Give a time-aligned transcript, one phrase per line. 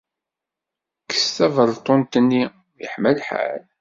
[1.03, 2.43] Kkes tabalṭunt-nni,
[2.81, 3.61] yeḥma lḥal